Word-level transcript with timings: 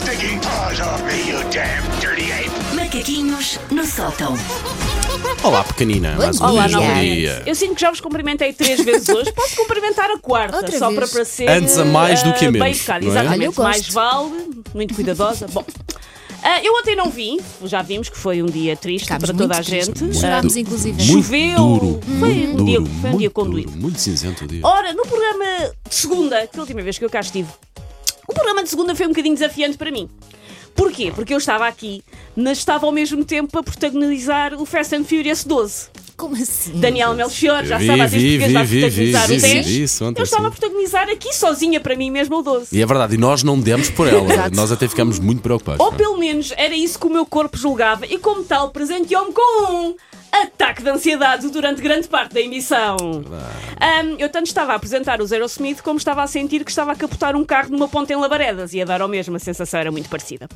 stinking 0.00 0.38
paws 0.40 0.80
off 0.80 1.02
me, 1.04 1.28
you 1.30 1.38
damn 1.50 1.82
dirty 2.00 2.30
ape! 2.32 2.50
Macaquinhos 2.74 3.58
no 3.70 3.84
sótão. 3.84 4.34
Olá, 5.42 5.64
pequenina. 5.64 6.16
Mais 6.16 6.40
um 6.40 6.46
dia. 6.46 6.48
dia. 6.48 6.52
Olá, 6.54 6.62
Bom 6.68 6.72
novamente. 6.74 7.14
dia. 7.16 7.42
Eu 7.46 7.54
sinto 7.54 7.74
que 7.74 7.80
já 7.80 7.90
vos 7.90 8.00
cumprimentei 8.00 8.52
três 8.52 8.80
vezes 8.80 9.08
hoje. 9.08 9.32
Posso 9.32 9.56
cumprimentar 9.56 10.10
a 10.10 10.18
quarta, 10.18 10.56
Outra 10.56 10.78
só 10.78 10.88
vez. 10.88 10.98
para 10.98 11.08
parecer. 11.08 11.48
Antes 11.48 11.78
a 11.78 11.84
mais 11.84 12.22
do 12.22 12.32
que 12.34 12.44
a 12.44 12.48
eh, 12.48 12.50
menos, 12.50 12.66
Bem 12.68 12.72
educada, 12.76 13.00
não 13.04 13.08
é? 13.08 13.10
exatamente. 13.10 13.38
Olha, 13.38 13.44
eu 13.44 13.52
gosto. 13.52 13.62
mais 13.62 13.88
vale, 13.88 14.50
muito 14.74 14.94
cuidadosa. 14.94 15.46
Bom. 15.48 15.64
ah, 16.42 16.62
eu 16.62 16.72
ontem 16.74 16.96
não 16.96 17.10
vim, 17.10 17.38
já 17.64 17.82
vimos 17.82 18.08
que 18.08 18.16
foi 18.18 18.42
um 18.42 18.46
dia 18.46 18.76
triste 18.76 19.04
Ficámos 19.04 19.24
para 19.24 19.32
toda 19.38 19.54
muito 19.54 19.58
a 19.58 19.62
gente. 19.62 19.92
tristes. 19.92 20.16
Ah, 20.18 20.20
Chorámos, 20.20 20.56
inclusive. 20.56 21.02
Muito 21.04 21.24
Choveu. 21.24 21.56
duro. 21.56 22.00
Foi 22.18 22.28
muito 22.34 22.62
um 22.62 22.64
dia- 22.64 22.80
duro, 22.80 22.90
foi 23.00 23.10
um 23.10 23.16
dia 23.16 23.18
muito 23.18 23.30
conduído. 23.32 23.70
duro, 23.70 23.82
Muito 23.82 24.00
cinzento 24.00 24.44
o 24.44 24.48
dia. 24.48 24.60
Ora, 24.62 24.92
no 24.92 25.02
programa 25.02 25.44
de 25.88 25.94
segunda, 25.94 26.46
que 26.46 26.56
é 26.56 26.58
a 26.58 26.60
última 26.62 26.82
vez 26.82 26.98
que 26.98 27.04
eu 27.04 27.10
cá 27.10 27.20
estive, 27.20 27.48
o 28.30 28.34
programa 28.34 28.62
de 28.62 28.70
segunda 28.70 28.94
foi 28.94 29.06
um 29.06 29.10
bocadinho 29.10 29.34
desafiante 29.34 29.76
para 29.76 29.90
mim. 29.90 30.08
Porquê? 30.74 31.12
Porque 31.14 31.34
eu 31.34 31.38
estava 31.38 31.66
aqui, 31.66 32.02
mas 32.36 32.58
estava 32.58 32.86
ao 32.86 32.92
mesmo 32.92 33.24
tempo 33.24 33.58
a 33.58 33.62
protagonizar 33.62 34.54
o 34.54 34.64
Fast 34.64 34.94
and 34.94 35.04
Furious 35.04 35.44
12. 35.44 35.88
Como 36.16 36.36
assim? 36.36 36.72
Daniel 36.78 37.14
Melchior, 37.14 37.64
já 37.64 37.78
Vi, 37.78 37.86
sabe, 37.86 37.98
portuguesa 37.98 38.58
a 38.58 38.62
vi, 38.62 38.66
vi, 38.66 38.80
protagonizar 38.80 39.26
vi, 39.26 39.36
o 39.36 39.40
vi, 39.40 39.52
10. 39.54 39.66
vi 39.66 39.82
isso 39.82 40.04
eu 40.04 40.22
estava 40.22 40.42
sim. 40.42 40.48
a 40.48 40.50
protagonizar 40.50 41.08
aqui 41.08 41.34
sozinha 41.34 41.80
para 41.80 41.96
mim 41.96 42.10
mesmo 42.10 42.38
o 42.38 42.42
12. 42.42 42.76
E 42.76 42.80
é 42.80 42.86
verdade, 42.86 43.14
e 43.14 43.18
nós 43.18 43.42
não 43.42 43.58
demos 43.58 43.90
por 43.90 44.06
ela. 44.06 44.48
Nós 44.54 44.70
até 44.70 44.86
ficámos 44.86 45.18
muito 45.18 45.42
preocupados. 45.42 45.84
Ou 45.84 45.92
pelo 45.92 46.16
menos 46.18 46.52
era 46.56 46.74
isso 46.74 46.98
que 46.98 47.06
o 47.06 47.10
meu 47.10 47.26
corpo 47.26 47.56
julgava 47.56 48.06
e 48.06 48.18
como 48.18 48.44
tal 48.44 48.70
presenteou-me 48.70 49.32
com 49.32 49.72
um 49.72 49.96
ataque 50.32 50.82
de 50.82 50.88
ansiedade 50.90 51.48
durante 51.48 51.80
grande 51.82 52.08
parte 52.08 52.34
da 52.34 52.40
emissão. 52.40 52.96
Ahm, 53.80 54.16
eu 54.18 54.28
tanto 54.28 54.46
estava 54.46 54.72
a 54.72 54.76
apresentar 54.76 55.20
o 55.20 55.26
Zero 55.26 55.44
Smith 55.46 55.80
como 55.82 55.98
estava 55.98 56.22
a 56.22 56.26
sentir 56.26 56.64
que 56.64 56.70
estava 56.70 56.92
a 56.92 56.96
capotar 56.96 57.34
um 57.36 57.44
carro 57.44 57.70
numa 57.70 57.88
ponte 57.88 58.12
em 58.12 58.16
Labaredas 58.16 58.72
e 58.72 58.80
a 58.80 58.84
dar 58.84 59.00
ao 59.02 59.08
mesmo, 59.08 59.36
a 59.36 59.38
sensação 59.38 59.80
era 59.80 59.90
muito 59.90 60.08
parecida. 60.08 60.48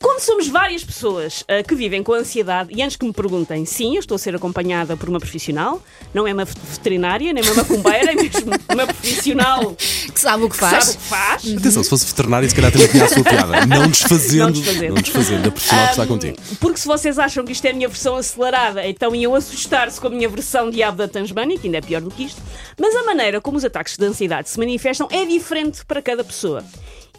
Como 0.00 0.20
somos 0.20 0.48
várias 0.48 0.84
pessoas 0.84 1.44
ah, 1.48 1.62
que 1.62 1.74
vivem 1.74 2.02
com 2.02 2.12
ansiedade 2.12 2.70
e 2.74 2.82
antes 2.82 2.96
que 2.96 3.04
me 3.06 3.12
perguntem, 3.12 3.64
sim, 3.64 3.94
eu 3.94 4.00
estou 4.00 4.14
a 4.14 4.18
ser 4.18 4.34
acompanhada 4.36 4.96
por 4.96 5.08
uma 5.08 5.18
profissional, 5.18 5.82
não 6.14 6.26
é 6.26 6.32
uma 6.32 6.44
veterinária, 6.44 7.32
nem 7.32 7.42
uma 7.44 7.54
macumbeira, 7.54 8.12
é 8.12 8.14
mesmo 8.14 8.52
uma 8.72 8.86
profissional 8.86 9.74
que 9.74 9.96
Que 10.16 10.20
sabe 10.20 10.44
o 10.44 10.48
que 10.48 10.56
faz? 10.56 10.84
sabe 10.84 10.96
o 10.96 11.00
que 11.00 11.08
faz. 11.08 11.56
Atenção, 11.58 11.82
se 11.82 11.90
fosse 11.90 12.06
veterinário, 12.06 12.48
se 12.48 12.54
calhar 12.54 12.72
também 12.72 12.88
tinha 12.88 13.04
a 13.04 13.08
sua 13.08 13.22
piada. 13.24 13.66
Não 13.66 13.88
desfazendo, 13.88 14.44
Não 14.44 14.50
desfazendo. 14.52 14.94
não 14.94 15.02
desfazendo 15.02 15.48
a 15.48 15.52
profissional 15.52 15.84
que 15.84 15.90
está 15.90 16.06
contigo. 16.06 16.36
Porque 16.60 16.78
se 16.80 16.86
vocês 16.86 17.18
acham 17.18 17.44
que 17.44 17.52
isto 17.52 17.64
é 17.66 17.70
a 17.70 17.74
minha 17.74 17.88
versão 17.88 18.16
acelerada, 18.16 18.86
então 18.86 19.14
iam 19.16 19.34
assustar-se 19.34 20.00
com 20.00 20.06
a 20.06 20.10
minha 20.10 20.28
versão 20.28 20.70
diabo 20.70 20.98
da 20.98 21.08
Tasmânia, 21.08 21.58
que 21.58 21.66
ainda 21.66 21.78
é 21.78 21.80
pior 21.80 22.00
do 22.00 22.10
que 22.10 22.24
isto. 22.24 22.40
Mas 22.78 22.94
a 22.94 23.04
maneira 23.04 23.40
como 23.40 23.56
os 23.56 23.64
ataques 23.64 23.96
de 23.96 24.04
ansiedade 24.04 24.48
se 24.48 24.58
manifestam 24.58 25.08
é 25.10 25.24
diferente 25.24 25.84
para 25.84 26.00
cada 26.00 26.22
pessoa. 26.22 26.64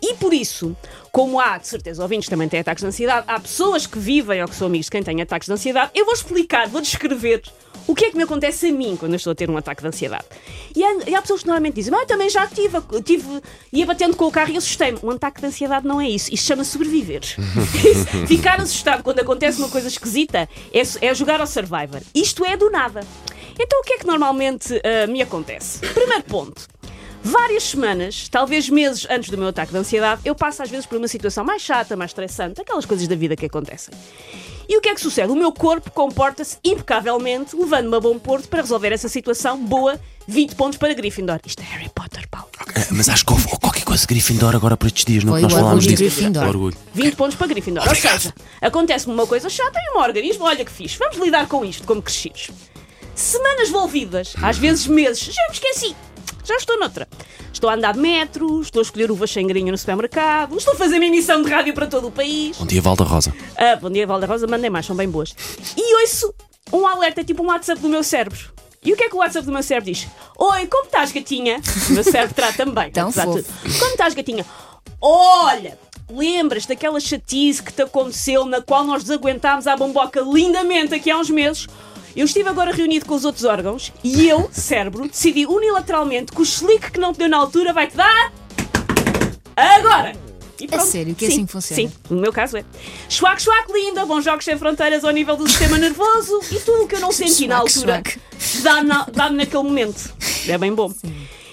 E 0.02 0.14
por 0.16 0.34
isso, 0.34 0.76
como 1.12 1.39
há, 1.39 1.58
de 1.58 1.67
certeza, 1.67 2.02
ouvintes 2.04 2.30
também 2.30 2.48
têm 2.48 2.59
ataques 2.59 2.84
de 2.84 2.88
ansiedade, 2.88 3.26
há 3.28 3.39
pessoas 3.39 3.88
que 3.88 3.98
vivem 3.98 4.42
ou 4.42 4.48
que 4.48 4.56
são 4.56 4.67
amigos 4.67 4.86
de 4.86 4.92
quem 4.92 5.04
tem 5.04 5.22
ataques 5.22 5.48
de 5.48 5.54
ansiedade, 5.54 5.92
eu 5.95 6.06
vou 6.06 6.14
explicar, 6.14 6.67
vou 6.67 6.81
descrever 6.81 7.42
o 7.88 7.95
que 7.95 8.05
é 8.05 8.11
que 8.11 8.17
me 8.17 8.23
acontece 8.23 8.67
a 8.67 8.71
mim 8.71 8.95
quando 8.97 9.13
eu 9.13 9.17
estou 9.17 9.31
a 9.31 9.35
ter 9.35 9.49
um 9.49 9.57
ataque 9.57 9.81
de 9.81 9.88
ansiedade. 9.88 10.25
E 10.75 10.83
há, 10.83 10.97
e 11.07 11.16
há 11.16 11.21
pessoas 11.21 11.41
que 11.41 11.47
normalmente 11.47 11.75
dizem, 11.75 11.93
ah, 11.95 12.02
eu 12.02 12.05
também 12.05 12.30
já 12.30 12.45
tive, 12.45 12.77
tive, 13.03 13.41
ia 13.71 13.85
batendo 13.85 14.16
com 14.16 14.25
o 14.25 14.31
carro 14.31 14.52
e 14.52 14.57
assustei-me. 14.57 14.99
Um 15.02 15.11
ataque 15.11 15.39
de 15.39 15.47
ansiedade 15.47 15.88
não 15.88 15.99
é 15.99 16.09
isso, 16.09 16.31
isso 16.33 16.45
chama 16.45 16.63
sobreviver. 16.63 17.21
Ficar 18.27 18.59
assustado 18.59 19.02
quando 19.02 19.19
acontece 19.19 19.59
uma 19.59 19.69
coisa 19.69 19.88
esquisita 19.88 20.49
é, 20.73 20.81
é 21.05 21.13
jogar 21.13 21.39
ao 21.39 21.47
Survivor. 21.47 22.02
Isto 22.13 22.45
é 22.45 22.58
do 22.58 22.69
nada. 22.69 23.02
Então 23.59 23.80
o 23.80 23.83
que 23.83 23.93
é 23.93 23.97
que 23.99 24.05
normalmente 24.05 24.80
ah, 24.83 25.08
me 25.08 25.21
acontece? 25.21 25.80
Primeiro 25.80 26.23
ponto. 26.23 26.67
Várias 27.23 27.63
semanas, 27.63 28.30
talvez 28.30 28.69
meses 28.69 29.05
antes 29.09 29.30
do 29.30 29.38
meu 29.38 29.47
ataque 29.47 29.71
de 29.71 29.77
ansiedade, 29.77 30.21
eu 30.23 30.33
passo 30.35 30.63
às 30.63 30.69
vezes 30.69 30.85
por 30.85 30.97
uma 30.97 31.08
situação 31.08 31.43
mais 31.43 31.61
chata, 31.61 31.95
mais 31.95 32.11
estressante, 32.11 32.61
aquelas 32.61 32.85
coisas 32.85 33.08
da 33.08 33.15
vida 33.15 33.35
que 33.35 33.45
acontecem. 33.45 33.93
E 34.70 34.78
o 34.78 34.82
que 34.82 34.89
é 34.89 34.95
que 34.95 35.02
sucede? 35.02 35.32
O 35.32 35.36
meu 35.36 35.52
corpo 35.52 35.89
comporta-se 35.92 36.58
impecavelmente, 36.64 37.55
levando-me 37.55 37.95
a 37.95 38.00
bom 38.00 38.20
porto 38.20 38.50
para 38.50 38.61
resolver 38.61 38.92
essa 38.92 39.08
situação. 39.08 39.58
Boa, 39.58 40.00
20 40.28 40.55
pontos 40.55 40.78
para 40.78 40.94
Gryffindor. 40.94 41.39
Isto 41.45 41.61
é 41.61 41.66
Harry 41.66 41.89
Potter, 41.89 42.28
Paulo. 42.30 42.50
Mas 42.92 43.08
acho 43.08 43.26
que 43.26 43.32
houve 43.32 43.48
qualquer 43.60 43.83
coisa 43.83 44.06
Gryffindor 44.06 44.56
agora 44.56 44.76
para 44.76 44.88
estes 44.88 45.06
dias, 45.06 45.23
não 45.23 45.33
Foi 45.33 45.42
nós 45.42 45.54
falámos 45.54 45.86
disso. 45.86 45.98
Gryffindor. 45.98 46.44
O 46.44 46.50
orgulho. 46.50 46.77
20 46.94 47.16
pontos 47.16 47.38
para 47.38 47.48
Gryffindor. 47.48 47.88
Ou 47.88 47.95
seja, 47.95 48.33
acontece-me 48.61 49.14
uma 49.14 49.26
coisa 49.26 49.50
chata 49.50 49.80
e 49.80 49.98
um 49.98 50.02
organismo, 50.02 50.44
olha 50.45 50.66
que 50.66 50.72
fixe. 50.72 50.98
Vamos 50.98 51.17
lidar 51.17 51.48
com 51.48 51.64
isto 51.64 51.88
como 51.88 52.02
crescidos. 52.02 52.50
Semanas 53.16 53.70
volvidas, 53.70 54.33
às 54.42 54.58
vezes 54.58 54.86
meses, 54.86 55.20
já 55.33 55.48
me 55.48 55.54
esqueci. 55.54 55.95
Já 56.44 56.56
estou 56.56 56.80
noutra. 56.80 57.08
Estou 57.53 57.69
a 57.69 57.73
andar 57.73 57.93
de 57.93 57.99
metro, 57.99 58.61
estou 58.61 58.80
a 58.81 58.83
escolher 58.83 59.09
uvas 59.09 59.31
sem 59.31 59.45
grinha 59.47 59.71
no 59.71 59.77
supermercado, 59.77 60.55
estou 60.58 60.73
a 60.73 60.77
fazer 60.77 60.97
uma 60.97 61.05
emissão 61.05 61.41
de 61.41 61.49
rádio 61.49 61.73
para 61.73 61.87
todo 61.87 62.08
o 62.08 62.11
país. 62.11 62.58
Bom 62.58 62.65
dia, 62.65 62.81
Valda 62.81 63.03
Rosa. 63.03 63.33
Ah, 63.55 63.75
bom 63.75 63.89
dia, 63.89 64.05
Valda 64.05 64.27
Rosa, 64.27 64.45
mandem 64.47 64.69
mais, 64.69 64.85
são 64.85 64.95
bem 64.95 65.09
boas. 65.09 65.35
E 65.75 66.02
ouço 66.02 66.33
um 66.71 66.85
alerta, 66.85 67.23
tipo 67.23 67.41
um 67.43 67.47
WhatsApp 67.47 67.81
do 67.81 67.89
meu 67.89 68.03
cérebro. 68.03 68.39
E 68.83 68.93
o 68.93 68.95
que 68.95 69.03
é 69.05 69.09
que 69.09 69.15
o 69.15 69.19
WhatsApp 69.19 69.45
do 69.45 69.52
meu 69.52 69.63
cérebro 69.63 69.91
diz? 69.91 70.08
Oi, 70.37 70.67
como 70.67 70.85
estás, 70.85 71.11
gatinha? 71.11 71.59
O 71.89 71.93
meu 71.93 72.03
cérebro 72.03 72.35
trata-me 72.35 72.71
bem. 72.73 72.91
Tão 72.91 73.11
fofo. 73.11 73.43
Como 73.79 73.91
estás, 73.91 74.14
gatinha? 74.14 74.45
Olha, 75.02 75.77
lembras 76.09 76.65
daquela 76.65 76.99
chatice 76.99 77.61
que 77.64 77.73
te 77.73 77.81
aconteceu 77.81 78.45
na 78.45 78.61
qual 78.61 78.83
nós 78.83 79.03
desaguentámos 79.03 79.67
a 79.67 79.75
bomboca 79.75 80.21
lindamente 80.21 80.93
aqui 80.93 81.09
há 81.09 81.17
uns 81.17 81.29
meses? 81.29 81.67
Eu 82.17 82.26
estive 82.26 82.50
agora 82.50 82.73
reunido 82.73 83.05
com 83.05 83.14
os 83.14 83.23
outros 83.23 83.45
órgãos 83.45 83.94
e 84.04 84.28
eu, 84.28 84.50
cérebro, 84.52 85.08
decidi 85.08 85.45
unilateralmente 85.45 86.32
que 86.32 86.42
o 86.42 86.44
slick 86.44 86.92
que 86.92 87.00
não 87.00 87.14
te 87.14 87.20
deu 87.20 87.30
na 87.30 87.38
altura 87.38 87.72
vai-te 87.72 87.95
dar 87.95 88.33
agora! 89.55 90.16
E 90.60 90.67
pronto. 90.67 90.86
sério 90.88 91.14
que 91.14 91.27
Sim, 91.27 91.33
assim 91.33 91.48
funciona? 91.48 91.82
Sim, 91.83 91.92
no 92.10 92.20
meu 92.20 92.33
caso 92.33 92.58
é. 92.58 92.66
Schwack, 93.08 93.39
schwack, 93.44 93.72
linda, 93.72 94.04
bons 94.08 94.26
jogos 94.26 94.44
sem 94.44 94.58
fronteiras 94.58 95.04
ao 95.06 95.11
nível 95.11 95.38
do 95.38 95.48
sistema 95.48 95.77
nervoso 95.77 96.39
e 96.52 96.56
tudo 96.60 96.83
o 96.86 96.88
que 96.88 96.95
eu 96.95 97.00
não 97.00 97.11
senti 97.11 97.45
na 97.48 97.58
Schwack, 97.58 97.77
altura 97.77 98.02
schwack. 98.04 98.64
dá-me 98.64 98.88
na- 98.88 99.08
dá-me 99.14 99.38
naquele 99.38 99.61
momento. 99.64 100.11
É 100.48 100.58
bem 100.58 100.73
bom. 100.73 100.92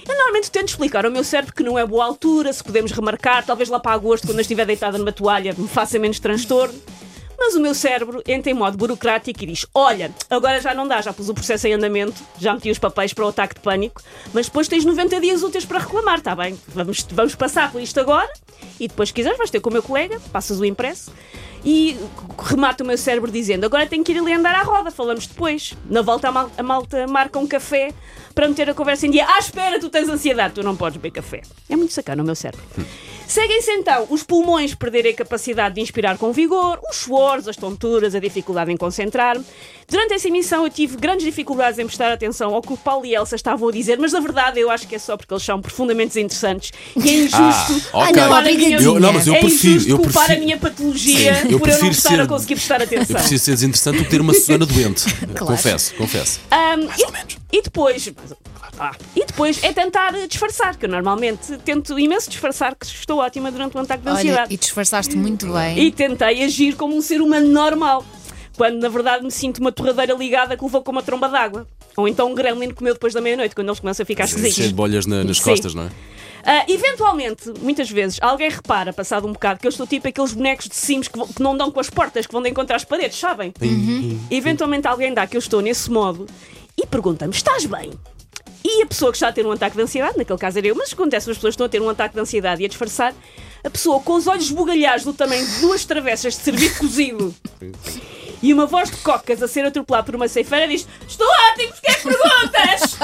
Eu 0.09 0.15
normalmente 0.17 0.51
tento 0.51 0.69
explicar 0.69 1.05
ao 1.05 1.11
meu 1.11 1.23
cérebro 1.23 1.55
que 1.55 1.63
não 1.63 1.79
é 1.79 1.85
boa 1.87 2.07
altura, 2.07 2.51
se 2.51 2.65
podemos 2.65 2.93
remarcar, 2.93 3.45
talvez 3.45 3.69
lá 3.69 3.79
para 3.79 3.93
agosto, 3.93 4.27
quando 4.27 4.39
eu 4.39 4.43
estiver 4.43 4.65
deitada 4.65 4.97
numa 4.97 5.13
toalha, 5.13 5.55
me 5.57 5.69
faça 5.69 5.99
menos 5.99 6.19
transtorno. 6.19 6.75
Mas 7.47 7.55
o 7.55 7.61
meu 7.61 7.75
cérebro 7.75 8.23
entra 8.27 8.51
em 8.51 8.55
modo 8.55 8.79
burocrático 8.79 9.43
e 9.45 9.47
diz: 9.47 9.67
Olha, 9.75 10.11
agora 10.31 10.63
já 10.63 10.73
não 10.73 10.89
dá, 10.89 11.03
já 11.03 11.13
pus 11.13 11.29
o 11.29 11.35
processo 11.35 11.67
em 11.67 11.75
andamento, 11.75 12.23
já 12.39 12.55
meti 12.55 12.71
os 12.71 12.79
papéis 12.79 13.13
para 13.13 13.27
o 13.27 13.29
ataque 13.29 13.55
de 13.57 13.61
pânico, 13.61 14.01
mas 14.33 14.47
depois 14.47 14.67
tens 14.67 14.83
90 14.85 15.21
dias 15.21 15.43
úteis 15.43 15.67
para 15.67 15.79
reclamar, 15.81 16.19
está 16.19 16.35
bem? 16.35 16.59
Vamos, 16.69 17.07
vamos 17.11 17.35
passar 17.35 17.71
por 17.71 17.83
isto 17.83 18.01
agora 18.01 18.33
e 18.81 18.89
depois, 18.89 19.11
se 19.11 19.13
quiseres, 19.15 19.37
vais 19.37 19.51
ter 19.51 19.61
com 19.61 19.69
o 19.69 19.73
meu 19.75 19.83
colega, 19.83 20.19
passas 20.33 20.59
o 20.59 20.65
impresso 20.65 21.13
e 21.63 21.99
remata 22.39 22.83
o 22.83 22.87
meu 22.87 22.97
cérebro 22.97 23.31
dizendo: 23.31 23.65
Agora 23.67 23.87
tenho 23.87 24.03
que 24.03 24.13
ir 24.13 24.19
ali 24.19 24.33
andar 24.33 24.55
à 24.55 24.63
roda, 24.63 24.91
falamos 24.91 25.27
depois. 25.27 25.75
Na 25.91 26.01
volta, 26.01 26.29
a, 26.29 26.33
mal- 26.33 26.51
a 26.57 26.63
malta 26.63 27.07
marca 27.07 27.39
um 27.39 27.47
café 27.47 27.93
para 28.35 28.49
meter 28.49 28.71
a 28.71 28.75
conversa 28.75 29.07
em 29.07 29.11
dia. 29.11 29.27
Ah, 29.29 29.39
espera, 29.39 29.79
tu 29.79 29.91
tens 29.91 30.09
ansiedade, 30.09 30.55
tu 30.55 30.63
não 30.63 30.75
podes 30.75 30.97
beber 30.97 31.11
café. 31.13 31.43
É 31.69 31.77
muito 31.77 31.93
sacana 31.93 32.23
o 32.23 32.27
meu 32.27 32.35
cérebro. 32.35 32.65
Seguem-se 33.27 33.71
então 33.73 34.07
os 34.11 34.23
pulmões 34.23 34.75
perderem 34.75 35.13
a 35.13 35.15
capacidade 35.17 35.75
de 35.77 35.81
inspirar 35.81 36.17
com 36.19 36.33
vigor, 36.33 36.79
os 36.91 36.97
suores, 36.97 37.49
as 37.49 37.57
tonturas, 37.57 38.15
a 38.15 38.21
dificuldade 38.21 38.71
em 38.71 38.77
concentrar-me. 38.77 39.45
Durante 39.89 40.15
essa 40.15 40.29
emissão 40.29 40.65
eu 40.65 40.71
tive 40.71 40.97
grandes 40.97 41.25
dificuldades 41.25 41.79
em 41.79 41.87
prestar 41.87 42.13
atenção 42.13 42.55
ao 42.55 42.63
que 42.63 42.73
o 42.73 42.77
Paulo 42.77 43.05
e 43.07 43.15
Elsa 43.15 43.35
estavam 43.37 43.69
a 43.69 43.73
dizer, 43.73 43.99
mas 43.99 44.13
na 44.13 44.21
verdade 44.21 44.61
eu 44.61 44.71
acho 44.71 44.87
que 44.87 44.95
é 44.95 44.99
só 44.99 45.17
porque 45.17 45.33
eles 45.33 45.43
são 45.43 45.61
profundamente 45.61 46.09
desinteressantes 46.15 46.71
e 46.97 47.09
é 47.09 47.15
injusto 47.15 47.89
Ah, 47.93 48.07
culpar 48.07 48.39
a 48.39 48.43
minha-. 48.43 48.79
Eu- 48.81 49.01
não, 49.01 49.13
mas 49.13 49.27
eu 49.27 49.35
é 49.35 49.41
prefiro- 49.41 49.73
injusto 49.75 49.91
eu 49.91 49.97
culpar 49.99 50.13
prefiro- 50.27 50.39
a 50.41 50.45
minha 50.45 50.59
patologia 50.59 51.35
Sim, 51.35 51.49
eu 51.51 51.59
por 51.59 51.69
eu 51.69 51.79
não 51.79 51.91
estar 51.91 52.09
ser- 52.11 52.21
a 52.21 52.27
conseguir 52.27 52.55
prestar 52.57 52.81
Eu 52.81 52.85
atenção. 52.85 53.17
preciso 53.17 53.45
ser 53.45 53.51
desinteressante 53.53 53.99
do 53.99 54.05
que 54.05 54.11
ter 54.11 54.21
uma 54.21 54.33
Susana 54.35 54.65
doente. 54.67 55.05
Confesso, 55.39 55.95
confesso. 55.95 56.41
Um, 56.53 56.83
ou 56.85 57.09
e, 57.09 57.13
menos. 57.13 57.37
e 57.53 57.63
depois. 57.63 58.13
Ah, 58.79 58.93
e 59.15 59.25
depois 59.25 59.63
é 59.63 59.73
tentar 59.73 60.13
disfarçar, 60.27 60.77
que 60.77 60.85
eu 60.87 60.89
normalmente 60.91 61.57
tento 61.59 61.97
imenso 61.99 62.29
disfarçar 62.29 62.75
que 62.75 62.85
estou 62.87 63.19
ótima 63.19 63.51
durante 63.51 63.77
um 63.77 63.81
ataque 63.81 64.03
de 64.03 64.09
Olha, 64.09 64.17
ansiedade. 64.19 64.55
e 64.55 64.57
disfarçaste 64.57 65.17
muito 65.17 65.47
bem. 65.53 65.79
E 65.79 65.91
tentei 65.93 66.43
agir 66.43 66.75
como 66.75 66.97
um 66.97 67.01
ser 67.01 67.21
humano 67.21 67.47
normal, 67.49 68.05
quando 68.57 68.81
na 68.81 68.89
verdade 68.89 69.23
me 69.25 69.31
sinto 69.31 69.59
uma 69.59 69.71
torradeira 69.71 70.13
ligada 70.15 70.57
que 70.57 70.65
levou 70.65 70.83
com 70.83 70.91
uma 70.93 71.03
tromba 71.03 71.29
d'água. 71.29 71.67
Ou 71.97 72.09
então 72.09 72.29
um 72.33 72.35
gremlin 72.35 72.69
que 72.69 72.75
comeu 72.75 72.93
depois 72.95 73.15
da 73.15 73.21
meia-noite, 73.21 73.55
quando 73.55 73.69
eles 73.69 73.79
começam 73.79 74.03
a 74.03 74.07
ficar 74.07 74.27
Cheio 74.27 74.41
de 74.41 74.49
esquisitos. 74.49 74.73
bolhas 74.73 75.07
na- 75.07 75.23
nas 75.23 75.37
Sim. 75.39 75.45
costas, 75.45 75.75
não 75.75 75.85
é? 75.85 75.91
Ah, 76.45 76.65
eventualmente, 76.69 77.53
muitas 77.63 77.89
vezes, 77.89 78.19
alguém 78.21 78.51
repara, 78.51 78.93
passado 78.93 79.27
um 79.29 79.33
bocado, 79.33 79.61
que 79.61 79.67
eu 79.67 79.71
estou 79.71 79.87
tipo 79.87 80.09
aqueles 80.09 80.33
bonecos 80.33 80.69
de 80.69 80.75
Sims 80.75 81.07
que, 81.09 81.17
vão- 81.17 81.29
que 81.29 81.41
não 81.41 81.57
dão 81.57 81.71
com 81.71 81.79
as 81.79 81.89
portas, 81.89 82.27
que 82.27 82.33
vão 82.33 82.43
de 82.43 82.51
encontrar 82.51 82.75
as 82.77 82.85
paredes, 82.85 83.19
sabem? 83.19 83.53
Eventualmente 84.31 84.87
alguém 84.89 85.15
dá 85.15 85.27
que 85.27 85.37
eu 85.37 85.39
estou 85.39 85.61
nesse 85.61 85.89
modo 85.91 86.27
e 86.77 86.85
pergunta-me: 86.87 87.33
estás 87.33 87.65
bem? 87.67 87.93
E 88.67 88.83
a 88.83 88.87
pessoa 88.87 89.13
que 89.13 89.17
está 89.17 89.29
a 89.29 89.33
ter 89.33 89.47
um 89.47 89.53
ataque 89.53 89.77
de 89.77 89.83
ansiedade, 89.83 90.17
naquele 90.17 90.39
caso 90.39 90.59
era 90.59 90.67
eu, 90.67 90.75
mas 90.75 90.93
acontece, 90.93 91.31
as 91.31 91.37
pessoas 91.37 91.53
estão 91.53 91.67
a 91.67 91.69
ter 91.69 91.83
um 91.83 91.89
ataque 91.89 92.15
de 92.15 92.21
ansiedade 92.21 92.63
e 92.63 92.65
a 92.65 92.69
disfarçar, 92.69 93.15
a 93.63 93.69
pessoa 93.71 94.01
com 94.01 94.15
os 94.15 94.27
olhos 94.27 94.45
esbugalhados 94.45 95.05
do 95.05 95.13
tamanho 95.13 95.45
de 95.45 95.61
duas 95.61 95.85
travessas 95.85 96.35
de 96.35 96.41
serviço 96.41 96.79
cozido 96.79 97.35
e 98.45 98.53
uma 98.53 98.67
voz 98.67 98.91
de 98.91 98.97
cocas 98.99 99.43
a 99.43 99.49
ser 99.49 99.65
atropelada 99.65 100.05
por 100.05 100.15
uma 100.15 100.29
ceifeira 100.29 100.69
diz: 100.69 100.87
Estou 101.09 101.27
ótimo, 101.51 101.73
porque 101.73 101.91
é 101.91 101.95
que 101.95 102.03
perguntas? 102.03 102.99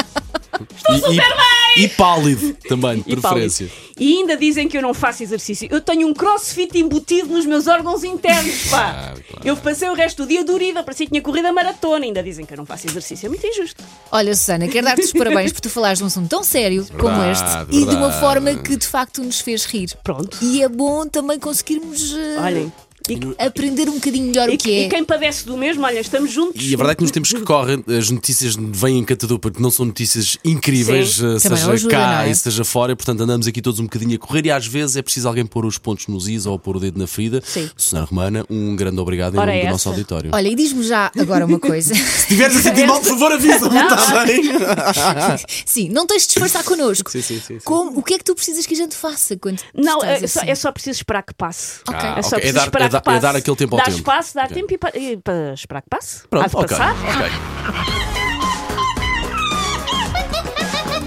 E, 0.94 1.80
e, 1.80 1.84
e 1.84 1.88
pálido 1.88 2.54
também, 2.68 2.96
de 2.96 3.16
preferência. 3.16 3.66
pálido. 3.68 3.90
E 3.98 4.16
ainda 4.18 4.36
dizem 4.36 4.66
que 4.66 4.76
eu 4.78 4.82
não 4.82 4.94
faço 4.94 5.22
exercício. 5.22 5.68
Eu 5.70 5.80
tenho 5.80 6.08
um 6.08 6.14
crossfit 6.14 6.76
embutido 6.78 7.28
nos 7.28 7.44
meus 7.44 7.66
órgãos 7.66 8.02
internos, 8.02 8.64
pá. 8.70 8.92
Claro, 8.92 9.24
claro. 9.28 9.48
Eu 9.48 9.56
passei 9.58 9.88
o 9.90 9.94
resto 9.94 10.22
do 10.24 10.28
dia 10.28 10.42
dorida, 10.42 10.82
parecia 10.82 11.06
que 11.06 11.10
tinha 11.12 11.22
corrido 11.22 11.46
a 11.46 11.52
maratona. 11.52 12.04
Ainda 12.06 12.22
dizem 12.22 12.46
que 12.46 12.52
eu 12.54 12.56
não 12.58 12.64
faço 12.66 12.86
exercício. 12.86 13.26
É 13.26 13.28
muito 13.28 13.46
injusto. 13.46 13.82
Olha, 14.10 14.34
Susana, 14.34 14.66
quero 14.68 14.86
dar-te 14.86 15.02
os 15.02 15.12
parabéns 15.12 15.52
por 15.52 15.60
tu 15.60 15.68
falares 15.70 15.98
de 15.98 16.04
um 16.04 16.06
assunto 16.06 16.28
tão 16.28 16.42
sério 16.42 16.86
como 16.98 17.22
este 17.24 17.44
Verdade, 17.44 17.76
e 17.76 17.78
de 17.80 17.90
uma 17.94 18.08
verdade. 18.08 18.20
forma 18.20 18.54
que 18.56 18.76
de 18.76 18.86
facto 18.86 19.22
nos 19.22 19.40
fez 19.40 19.64
rir. 19.66 19.90
Pronto. 20.02 20.38
E 20.42 20.62
é 20.62 20.68
bom 20.68 21.06
também 21.06 21.38
conseguirmos 21.38 22.14
eh, 22.14 22.40
Olhem. 22.40 22.72
E, 23.08 23.18
aprender 23.44 23.88
um 23.88 23.94
bocadinho 23.94 24.26
melhor 24.28 24.48
e- 24.50 24.54
o 24.54 24.58
que 24.58 24.70
é. 24.70 24.86
e 24.86 24.88
quem 24.88 25.04
padece 25.04 25.44
do 25.46 25.56
mesmo, 25.56 25.84
olha, 25.84 25.98
estamos 26.00 26.30
juntos. 26.32 26.62
E 26.62 26.74
a 26.74 26.76
verdade 26.76 26.92
é 26.92 26.94
que 26.96 27.02
nos 27.02 27.10
tempos 27.10 27.32
que 27.32 27.40
correm, 27.40 27.82
as 27.98 28.10
notícias 28.10 28.56
vêm 28.56 28.98
em 28.98 29.04
catadupa, 29.04 29.50
porque 29.50 29.62
não 29.62 29.70
são 29.70 29.86
notícias 29.86 30.36
incríveis, 30.44 31.16
Sim. 31.16 31.34
eh, 31.34 31.38
seja 31.38 31.72
ajuda, 31.72 31.90
cá 31.94 32.26
é? 32.26 32.30
e 32.30 32.34
seja 32.34 32.64
fora, 32.64 32.92
e 32.92 32.96
portanto 32.96 33.22
andamos 33.22 33.46
aqui 33.46 33.60
todos 33.62 33.80
um 33.80 33.84
bocadinho 33.84 34.14
a 34.14 34.18
correr 34.18 34.46
e 34.46 34.50
às 34.50 34.66
vezes 34.66 34.96
é 34.96 35.02
preciso 35.02 35.26
alguém 35.26 35.44
pôr 35.46 35.64
os 35.64 35.78
pontos 35.78 36.06
nos 36.08 36.28
is 36.28 36.46
ou 36.46 36.58
pôr 36.58 36.76
o 36.76 36.80
dedo 36.80 36.98
na 36.98 37.06
ferida. 37.06 37.42
Sim. 37.44 37.68
Susana 37.76 38.04
Romana, 38.04 38.44
um 38.50 38.76
grande 38.76 39.00
obrigado 39.00 39.34
em 39.34 39.38
Ora, 39.38 39.46
nome 39.46 39.60
do 39.60 39.64
essa. 39.64 39.72
nosso 39.72 39.88
auditório. 39.88 40.30
Olha, 40.32 40.48
e 40.48 40.54
diz-me 40.54 40.82
já 40.84 41.10
agora 41.18 41.46
uma 41.46 41.58
coisa. 41.58 41.94
Se 41.96 42.00
estiveres 42.20 42.56
a 42.58 42.60
sentir 42.62 42.86
mal, 42.86 43.00
por 43.00 43.08
favor, 43.08 43.32
avisa-me, 43.32 43.76
está 43.78 44.24
bem? 44.24 44.42
sim, 45.66 45.88
não 45.88 46.06
tens 46.06 46.22
de 46.22 46.28
disfarçar 46.28 46.62
connosco. 46.64 47.10
Sim, 47.10 47.22
sim, 47.22 47.34
sim, 47.40 47.54
sim. 47.54 47.58
Como, 47.64 47.98
o 47.98 48.02
que 48.02 48.14
é 48.14 48.18
que 48.18 48.24
tu 48.24 48.34
precisas 48.34 48.66
que 48.66 48.74
a 48.74 48.76
gente 48.76 48.94
faça 48.94 49.36
quando 49.36 49.60
Não, 49.74 50.02
é 50.04 50.26
só, 50.26 50.40
assim? 50.40 50.50
é 50.50 50.54
só 50.54 50.70
preciso 50.72 50.96
esperar 50.98 51.22
que 51.22 51.34
passe. 51.34 51.80
Ok. 51.88 51.98
Ah, 52.00 52.14
É 52.18 52.22
só 52.22 52.36
ok. 52.36 52.38
É 52.38 52.40
preciso 52.40 52.54
dar- 52.54 52.64
esperar 52.64 52.84
é 52.86 52.88
dar- 52.92 53.00
que 53.00 53.04
passe. 53.06 53.16
é 53.16 53.20
dar 53.20 53.36
aquele 53.36 53.56
tempo 53.56 53.74
ao 53.74 53.78
dar 53.78 53.84
tempo. 53.84 53.96
espaço, 53.98 54.34
dar 54.34 54.44
Ok. 54.46 54.54
tempo 54.56 54.72
e 54.74 54.78
pa- 54.78 54.92
e 54.94 55.16
para 55.16 55.52
esperar 55.54 55.82
que 55.82 55.88
passe. 55.88 56.22
Há 56.24 56.28
Pronto, 56.28 56.48
de 56.50 56.56
ok. 56.56 56.68
passar. 56.68 56.94
ok. 56.94 57.30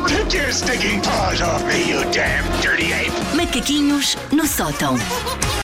Take 0.07 0.38
your 0.38 0.51
stinking 0.51 1.01
paws 1.01 1.41
off 1.41 1.63
me, 1.65 1.89
you 1.89 2.03
damn 2.12 2.44
dirty 2.62 2.91
ape! 2.94 3.12
Macaquinhos 3.35 4.18
no 4.31 4.45
sótão. 4.47 4.95